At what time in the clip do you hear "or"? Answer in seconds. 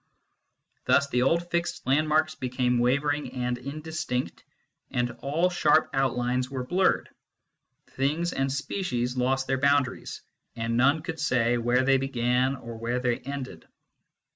12.55-12.77